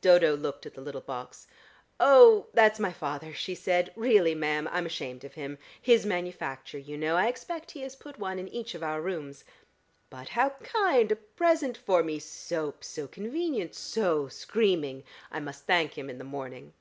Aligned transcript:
Dodo 0.00 0.36
looked 0.36 0.64
at 0.64 0.74
the 0.74 0.80
little 0.80 1.00
box. 1.00 1.48
"Oh, 1.98 2.46
that's 2.54 2.78
my 2.78 2.92
father," 2.92 3.34
she 3.34 3.52
said. 3.56 3.92
"Really, 3.96 4.32
ma'am, 4.32 4.68
I'm 4.70 4.86
ashamed 4.86 5.24
of 5.24 5.34
him. 5.34 5.58
His 5.80 6.06
manufacture, 6.06 6.78
you 6.78 6.96
know. 6.96 7.16
I 7.16 7.26
expect 7.26 7.72
he 7.72 7.80
has 7.80 7.96
put 7.96 8.16
one 8.16 8.38
in 8.38 8.46
each 8.46 8.76
of 8.76 8.84
our 8.84 9.00
rooms." 9.00 9.42
"But 10.08 10.28
how 10.28 10.50
kind! 10.62 11.10
A 11.10 11.16
present 11.16 11.76
for 11.76 12.04
me! 12.04 12.20
Soap! 12.20 12.84
So 12.84 13.08
convenient. 13.08 13.74
So 13.74 14.28
screaming! 14.28 15.02
I 15.32 15.40
must 15.40 15.64
thank 15.64 15.98
him 15.98 16.08
in 16.08 16.18
the 16.18 16.22
morning." 16.22 16.74